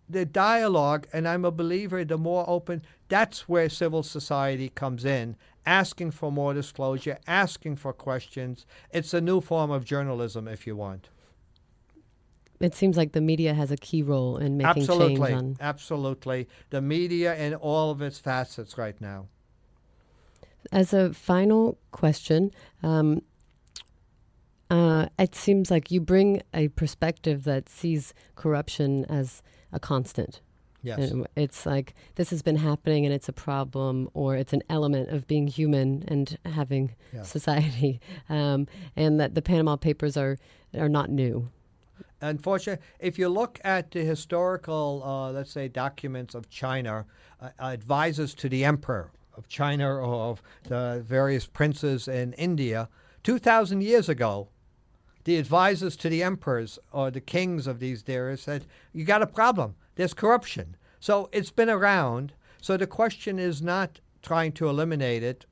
[0.09, 5.35] the dialogue, and I'm a believer, the more open, that's where civil society comes in,
[5.65, 8.65] asking for more disclosure, asking for questions.
[8.91, 11.09] It's a new form of journalism, if you want.
[12.59, 15.33] It seems like the media has a key role in making absolutely, change.
[15.33, 15.57] On...
[15.59, 16.47] Absolutely.
[16.71, 19.27] The media in all of its facets right now.
[20.71, 22.51] as a final question,
[22.83, 23.21] um,
[24.69, 30.41] uh, it seems like you bring a perspective that sees corruption as a constant.
[30.83, 30.99] Yes.
[31.11, 35.09] And it's like this has been happening and it's a problem or it's an element
[35.09, 37.23] of being human and having Yeah.
[37.23, 37.99] society.
[38.29, 40.37] Um, and that the Panama Papers are,
[40.77, 41.49] are not new.
[42.21, 47.05] Unfortunately, if you look at the historical, uh, let's say, documents of China,
[47.41, 52.89] uh, advisors to the emperor of China or of the various princes in India,
[53.23, 54.49] 2,000 years ago,
[55.27, 59.27] the advisors to the emperors or the kings of these eras said, You got a
[59.27, 59.75] problem.
[59.95, 60.77] There's corruption.
[61.01, 62.31] So it's been around.
[62.61, 65.45] So the question is not trying to eliminate it,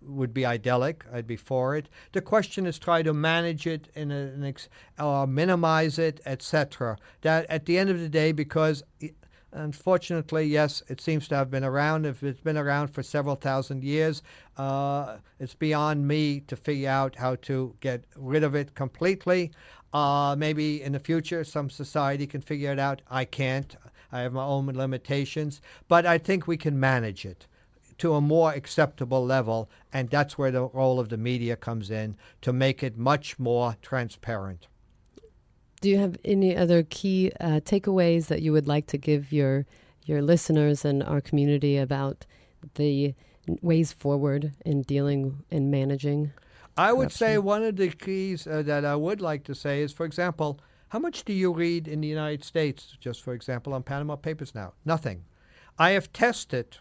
[0.00, 1.04] would be idyllic.
[1.12, 1.88] I'd be for it.
[2.12, 6.96] The question is try to manage it in a, ex, or minimize it, etc.
[7.22, 8.84] That at the end of the day, because
[9.56, 12.06] unfortunately, yes, it seems to have been around.
[12.06, 14.22] If it's been around for several thousand years,
[14.56, 19.52] uh, it's beyond me to figure out how to get rid of it completely.
[19.92, 23.02] Uh, maybe in the future, some society can figure it out.
[23.10, 23.76] I can't.
[24.12, 27.46] I have my own limitations, but I think we can manage it
[27.98, 32.16] to a more acceptable level, and that's where the role of the media comes in
[32.42, 34.68] to make it much more transparent.
[35.86, 39.66] Do you have any other key uh, takeaways that you would like to give your
[40.04, 42.26] your listeners and our community about
[42.74, 43.14] the
[43.62, 46.32] ways forward in dealing and managing?
[46.76, 49.92] I would say one of the keys uh, that I would like to say is,
[49.92, 53.84] for example, how much do you read in the United States, just for example, on
[53.84, 54.72] Panama Papers now?
[54.84, 55.22] Nothing.
[55.78, 56.78] I have tested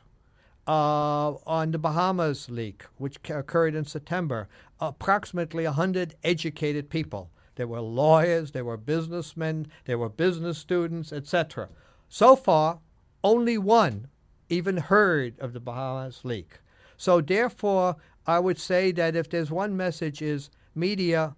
[0.65, 4.47] uh, on the Bahamas leak, which occurred in September,
[4.79, 7.29] approximately 100 educated people.
[7.55, 11.69] There were lawyers, there were businessmen, there were business students, etc.
[12.09, 12.79] So far,
[13.23, 14.07] only one
[14.49, 16.59] even heard of the Bahamas leak.
[16.97, 17.95] So therefore,
[18.27, 21.35] I would say that if there's one message is media,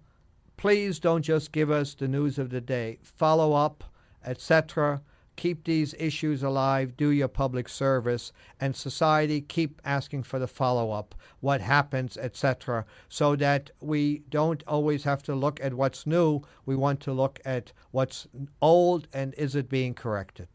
[0.56, 2.98] please don't just give us the news of the day.
[3.02, 3.84] Follow up,
[4.24, 5.02] etc.
[5.38, 6.96] Keep these issues alive.
[6.96, 11.14] Do your public service, and society keep asking for the follow up.
[11.38, 12.84] What happens, etc.
[13.08, 16.42] So that we don't always have to look at what's new.
[16.66, 18.26] We want to look at what's
[18.60, 20.48] old and is it being corrected.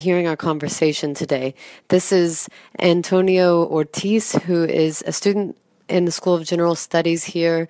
[0.00, 1.54] Hearing our conversation today,
[1.88, 2.48] this is
[2.78, 7.68] Antonio Ortiz, who is a student in the School of General Studies here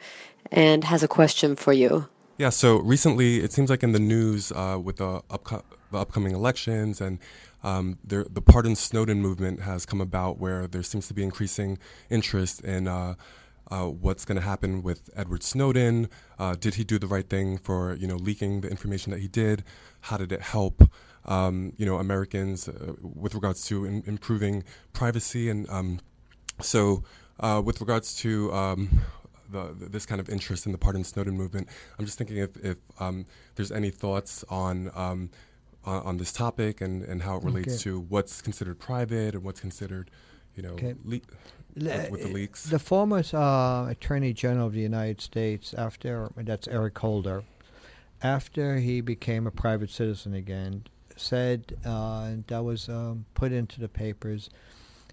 [0.53, 2.07] and has a question for you.
[2.39, 6.33] Yeah, so recently it seems like in the news uh, with the, upco- the upcoming
[6.35, 7.19] elections and
[7.63, 11.79] um, there, the Pardon Snowden movement has come about where there seems to be increasing
[12.11, 13.15] interest in uh,
[13.71, 16.09] uh, what's going to happen with Edward Snowden.
[16.39, 19.29] Uh, did he do the right thing for you know leaking the information that he
[19.29, 19.63] did?
[20.01, 20.91] How did it help
[21.27, 26.01] um, you know Americans uh, with regards to in, improving privacy and um,
[26.61, 27.05] so
[27.39, 29.03] uh, with regards to um,
[29.53, 31.69] the, this kind of interest in the Pardon Snowden movement.
[31.99, 35.31] I'm just thinking if, if um, there's any thoughts on um,
[35.85, 37.83] on, on this topic and, and how it relates Okay.
[37.85, 40.11] to what's considered private and what's considered,
[40.57, 40.95] you know, Okay.
[41.05, 41.21] le-
[41.75, 42.65] with, with the leaks.
[42.65, 47.43] The former uh, Attorney General of the United States, after that's Eric Holder,
[48.23, 50.85] after he became a private citizen again,
[51.17, 54.51] said uh, and that was um, put into the papers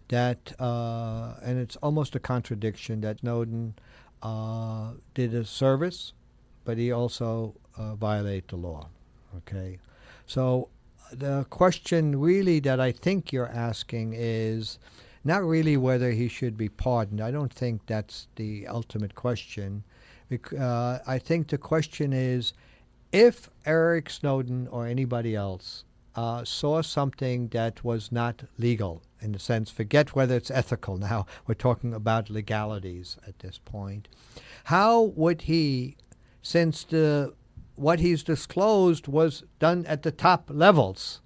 [0.10, 3.76] that, uh, and it's almost a contradiction that Snowden
[4.22, 6.14] uh, did a service,
[6.66, 8.90] but he also uh, violated the law.
[9.38, 9.80] Okay,
[10.26, 10.70] so
[11.12, 14.80] the question really that I think you're asking is
[15.24, 17.22] not really whether he should be pardoned.
[17.22, 19.84] I don't think that's the ultimate question.
[20.58, 22.54] Uh, I think the question is
[23.12, 25.84] if Eric Snowden or anybody else
[26.20, 31.26] uh, saw something that was not legal, in the sense, forget whether it's ethical now,
[31.46, 34.08] we're talking about legalities at this point,
[34.66, 35.96] how would he,
[36.42, 37.34] since the
[37.76, 41.22] what he's disclosed was done at the top levels,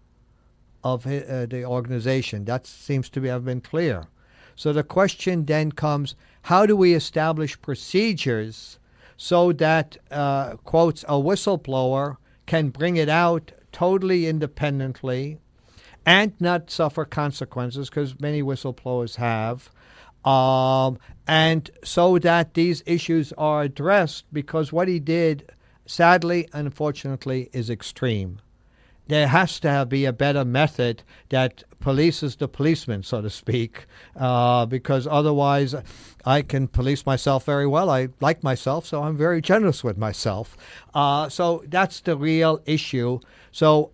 [0.83, 2.45] of uh, the organization.
[2.45, 4.07] That seems to have been clear.
[4.55, 8.79] So the question then comes: How do we establish procedures
[9.17, 15.39] so that uh, quotes a whistleblower can bring it out totally independently
[16.05, 19.69] and not suffer consequences because many whistleblowers have.
[20.23, 25.51] Um, and so that these issues are addressed because what he did,
[25.85, 28.39] sadly, unfortunately, is extreme
[29.07, 33.85] there has to be a better method that polices the policeman, so to speak,
[34.15, 35.75] uh, because otherwise
[36.25, 37.89] I can police myself very well.
[37.89, 40.55] I like myself, so I'm very generous with myself.
[40.93, 43.19] Uh, so that's the real issue.
[43.51, 43.91] So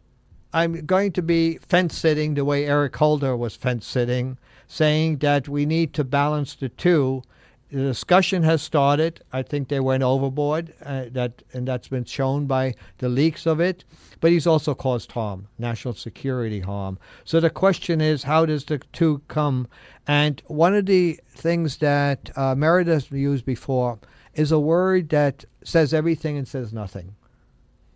[0.54, 4.38] I'm going to be fence sitting the way Eric Holder was fence sitting,
[4.68, 7.24] saying that we need to balance the two.
[7.72, 9.22] The discussion has started.
[9.32, 10.74] I think they went overboard.
[10.84, 13.84] Uh, that and that's been shown by the leaks of it.
[14.20, 16.98] But he's also caused harm, national security harm.
[17.24, 19.68] So the question is, how does the two come?
[20.08, 24.00] And one of the things that uh, Meredith used before
[24.34, 27.16] is a word that says everything and says nothing.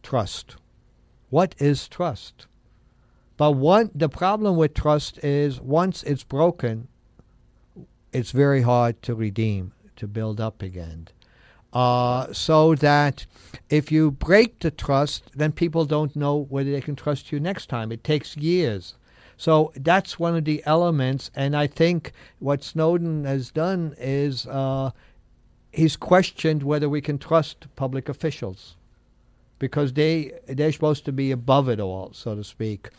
[0.03, 0.55] Trust.
[1.31, 2.45] What is trust?
[3.37, 6.89] But one the problem with trust is once it's broken,
[8.13, 11.07] it's very hard to redeem, to build up again.
[11.73, 13.25] Uh, so that
[13.69, 17.67] if you break the trust, then people don't know whether they can trust you next
[17.67, 17.91] time.
[17.91, 18.93] It takes years.
[19.37, 24.91] So that's one of the elements, and I think what Snowden has done is uh,
[25.71, 28.75] he's questioned whether we can trust public officials
[29.57, 32.89] because they they're supposed to be above it all, so to speak.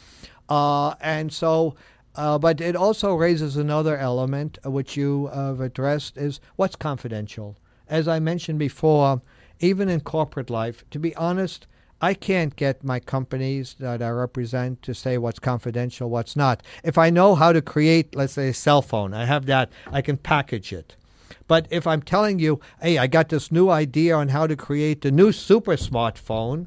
[0.49, 1.77] Uh, and so,
[2.17, 7.57] uh, but it also raises another element uh, which you have addressed is what's confidential.
[7.89, 9.21] As I mentioned before,
[9.61, 11.67] even in corporate life, to be honest,
[12.01, 16.63] I can't get my companies that I represent to say what's confidential, what's not.
[16.83, 20.03] If I know how to create, let's say, a cell phone, I have that, I
[20.03, 20.97] can package it.
[21.47, 25.01] But if I'm telling you, hey, I got this new idea on how to create
[25.01, 26.67] the new super smartphone,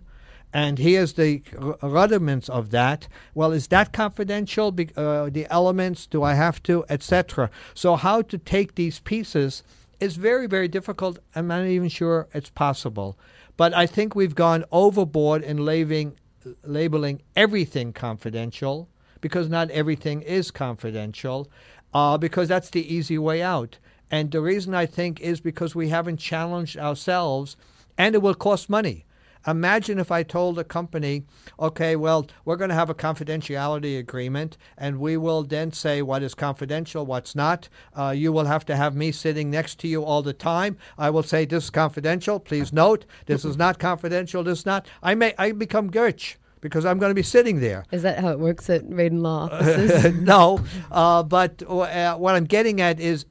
[0.54, 1.42] and here's the
[1.82, 3.08] rudiments of that.
[3.34, 4.68] Well, is that confidential?
[4.68, 7.50] Uh, the elements, do I have to, etc.
[7.74, 9.64] So, how to take these pieces
[10.00, 11.20] is very, very difficult.
[11.36, 13.18] I'm not even sure it's possible.
[13.58, 16.16] But I think we've gone overboard in labeling,
[16.64, 18.88] labeling everything confidential
[19.20, 21.50] because not everything is confidential,
[21.94, 23.80] uh, because that's the easy way out.
[24.12, 27.58] And the reason I think is because we haven't challenged ourselves,
[27.98, 29.06] and it will cost money.
[29.48, 31.24] Imagine if I told a company,
[31.60, 36.22] okay, well, we're going to have a confidentiality agreement, and we will then say what
[36.22, 37.70] is confidential, what's not.
[37.96, 40.78] Uh, you will have to have me sitting next to you all the time.
[40.98, 42.40] I will say this is confidential.
[42.40, 44.44] Please note this is not confidential.
[44.44, 44.86] This is not.
[45.02, 47.86] I may I become Gerch because I'm going to be sitting there.
[47.92, 50.14] Is that how it works at Radon Law offices?
[50.16, 50.60] no,
[50.92, 53.26] uh, but uh, what I'm getting at is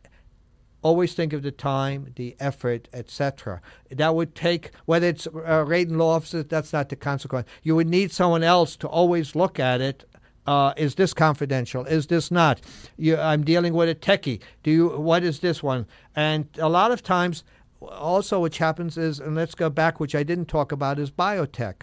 [0.87, 3.61] always think of the time, the effort, etc.
[3.91, 7.49] That would take, whether it's uh, Radon law officers, that's not the consequence.
[7.65, 10.05] You would need someone else to always look at it.
[10.47, 11.85] Uh, is this confidential?
[11.87, 12.61] Is this not?
[12.97, 14.41] You, I'm dealing with a techie.
[14.63, 14.89] Do you?
[14.91, 15.87] What is this one?
[16.15, 17.43] And a lot of times,
[17.81, 21.83] also, which happens is, and let's go back, which I didn't talk about, is biotech.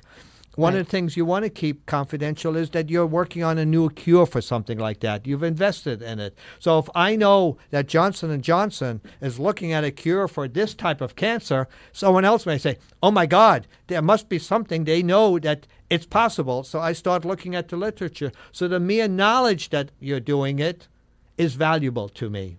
[0.56, 0.82] One right.
[0.82, 3.90] of the things you want to keep confidential is that you're working on a new
[3.90, 5.26] cure for something like that.
[5.26, 6.38] You've invested in it.
[6.60, 10.76] So if I know that Johnson and Johnson is looking at a cure for this
[10.76, 15.02] type of cancer, someone else may say, "Oh my god, there must be something they
[15.02, 18.32] know that it's possible." So I start looking at the literature.
[18.52, 20.88] So the mere knowledge that you're doing it
[21.36, 22.58] is valuable to me.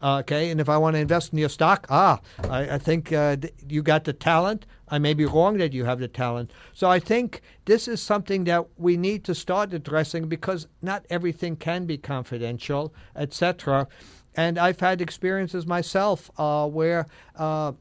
[0.00, 3.36] Okay, and if I want to invest in your stock, ah, I, I think uh,
[3.36, 4.64] th- you got the talent.
[4.90, 6.52] I may be wrong that you have the talent.
[6.72, 11.56] So I think this is something that we need to start addressing because not everything
[11.56, 13.88] can be confidential, etc.
[14.34, 17.06] And I've had experiences myself uh, where.
[17.36, 17.72] Uh,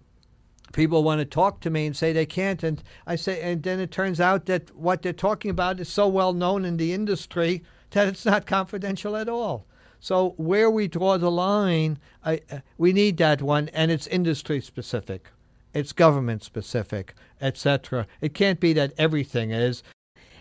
[0.74, 3.80] people want to talk to me and say they can't and i say and then
[3.80, 7.64] it turns out that what they're talking about is so well known in the industry
[7.92, 9.66] that it's not confidential at all
[10.00, 14.62] so where we draw the line, I, uh, we need that one, and it's industry
[14.62, 15.32] specific,
[15.78, 18.08] it's government specific, etc.
[18.20, 19.84] It can't be that everything is.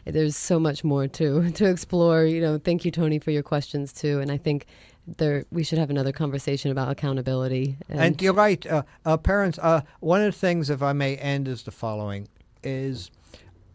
[0.07, 2.25] There's so much more to to explore.
[2.25, 4.21] You know, thank you, Tony, for your questions too.
[4.21, 4.67] And I think
[5.07, 7.77] there we should have another conversation about accountability.
[7.89, 9.59] And, and you're right, uh, uh, parents.
[9.59, 12.29] Uh, one of the things, if I may end, is the following:
[12.63, 13.11] is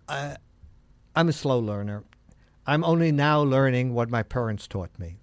[0.07, 0.36] uh,
[1.16, 2.03] I'm a slow learner.
[2.66, 5.18] I'm only now learning what my parents taught me.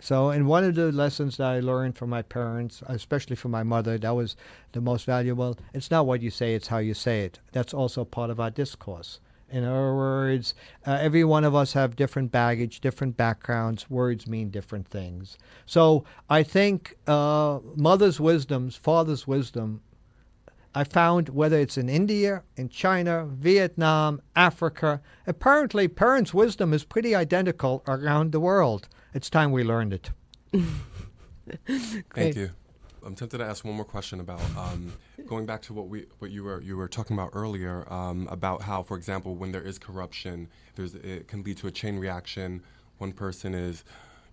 [0.00, 3.62] So, and one of the lessons that I learned from my parents, especially from my
[3.62, 4.36] mother, that was
[4.72, 5.58] the most valuable.
[5.74, 7.40] It's not what you say, it's how you say it.
[7.52, 9.20] That's also part of our discourse.
[9.50, 10.54] In other words,
[10.86, 13.88] uh, every one of us have different baggage, different backgrounds.
[13.88, 15.38] Words mean different things.
[15.64, 19.80] So I think uh, mother's wisdoms, father's wisdom,
[20.74, 27.14] I found whether it's in India, in China, Vietnam, Africa, apparently parents' wisdom is pretty
[27.14, 28.86] identical around the world.
[29.14, 30.10] It's time we learned it.
[32.14, 32.50] Thank you.
[33.04, 34.92] I'm tempted to ask one more question about um,
[35.26, 38.62] going back to what we what you were you were talking about earlier um, about
[38.62, 42.62] how, for example, when there is corruption, there's it can lead to a chain reaction.
[42.98, 43.84] One person is,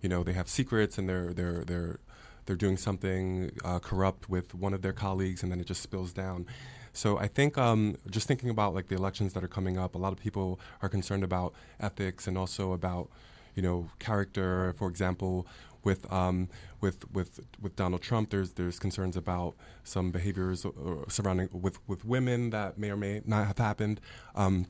[0.02, 2.00] you know, they have secrets and they're they're they're
[2.44, 6.12] they're doing something uh, corrupt with one of their colleagues, and then it just spills
[6.12, 6.46] down.
[6.92, 9.98] So I think um, just thinking about like the elections that are coming up, a
[9.98, 13.10] lot of people are concerned about ethics and also about
[13.56, 14.74] you know character.
[14.78, 15.48] For example,
[15.82, 16.48] with um,
[16.80, 20.64] with with with Donald Trump, there's there's concerns about some behaviors
[21.08, 24.00] surrounding with with women that may or may not have happened.
[24.36, 24.66] Um,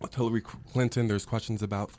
[0.00, 1.90] with Hillary Clinton, there's questions about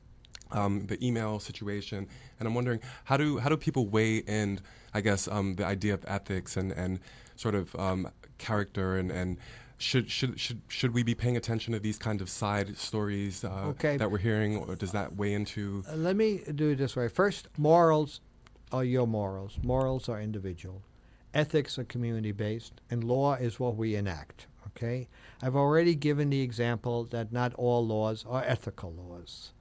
[0.51, 2.07] um, the email situation,
[2.39, 4.59] and I'm wondering how do how do people weigh in,
[4.93, 6.99] I guess, um, the idea of ethics and and
[7.35, 9.37] sort of um, character and and
[9.79, 13.65] should should should should we be paying attention to these kind of side stories uh,
[13.67, 13.97] okay.
[13.97, 15.83] that we're hearing, or does that weigh into?
[15.89, 17.07] Uh, let me do it this way.
[17.07, 18.19] First, morals
[18.71, 19.57] are your morals.
[19.63, 20.83] Morals are individual.
[21.33, 24.47] Ethics are community based, and law is what we enact.
[24.67, 25.07] Okay?
[25.41, 29.53] I've already given the example that not all laws are ethical laws.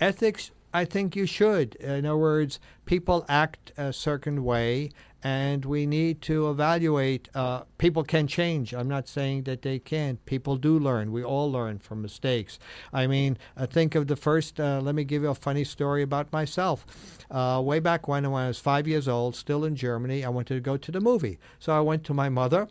[0.00, 1.74] Ethics, I think you should.
[1.76, 4.90] In other words, people act a certain way,
[5.26, 7.28] and we need to evaluate.
[7.34, 8.72] Uh, people can change.
[8.72, 10.24] I'm not saying that they can't.
[10.24, 11.10] People do learn.
[11.10, 12.60] We all learn from mistakes.
[12.92, 14.60] I mean, uh, think of the first.
[14.60, 16.86] Uh, let me give you a funny story about myself.
[17.28, 20.54] Uh, way back when, when I was five years old, still in Germany, I wanted
[20.54, 21.40] to go to the movie.
[21.58, 22.68] So I went to my mother,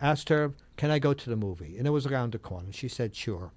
[0.00, 2.72] asked her, "Can I go to the movie?" And it was around the corner.
[2.72, 3.52] She said, "Sure."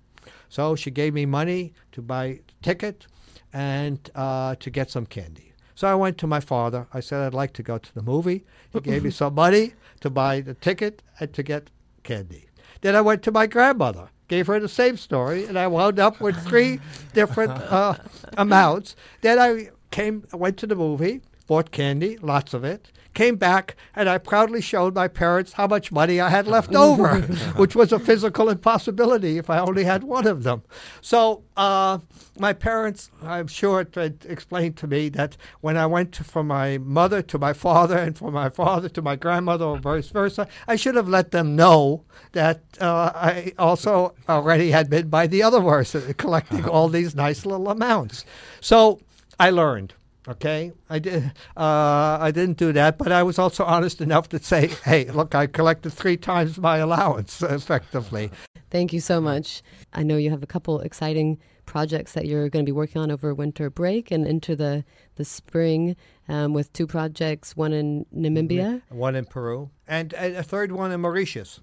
[0.49, 3.07] So she gave me money to buy a ticket
[3.53, 5.53] and uh, to get some candy.
[5.75, 6.87] So I went to my father.
[6.93, 8.45] I said I'd like to go to the movie.
[8.71, 11.69] He gave me some money to buy the ticket and to get
[12.03, 12.47] candy.
[12.81, 16.21] Then I went to my grandmother, gave her the same story, and I wound up
[16.21, 16.79] with three
[17.13, 17.95] different uh,
[18.37, 18.95] amounts.
[19.21, 24.07] Then I came, went to the movie, bought candy, lots of it, came back, and
[24.07, 27.21] I proudly showed my parents how much money I had left over,
[27.55, 30.61] which was a physical impossibility if I only had one of them.
[31.01, 31.99] So uh,
[32.37, 37.39] my parents, I'm sure, explained to me that when I went from my mother to
[37.39, 41.09] my father and from my father to my grandmother or vice versa, I should have
[41.09, 42.03] let them know
[42.33, 47.45] that uh, I also already had been by the other person collecting all these nice
[47.45, 48.25] little amounts.
[48.59, 48.99] So
[49.39, 49.93] I learned.
[50.27, 51.23] Okay, I did.
[51.55, 55.35] Uh, I didn't do that, but I was also honest enough to say, "Hey, look,
[55.35, 58.31] I collected three times my allowance effectively."
[58.71, 59.61] Thank you so much.
[59.93, 63.11] I know you have a couple exciting projects that you're going to be working on
[63.11, 64.83] over winter break and into the
[65.15, 65.95] the spring
[66.27, 71.01] um, with two projects, one in Namibia, one in Peru, and a third one in
[71.01, 71.61] Mauritius.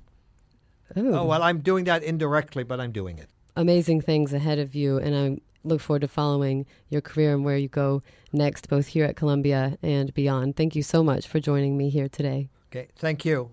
[0.96, 1.14] Ooh.
[1.16, 3.28] Oh well, I'm doing that indirectly, but I'm doing it.
[3.56, 7.56] Amazing things ahead of you, and I'm look forward to following your career and where
[7.56, 8.02] you go
[8.32, 10.56] next, both here at Columbia and beyond.
[10.56, 12.48] Thank you so much for joining me here today.
[12.70, 13.50] Okay, thank you.